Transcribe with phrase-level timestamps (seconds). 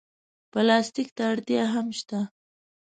[0.51, 2.19] پلاستيک ته اړتیا هم شته.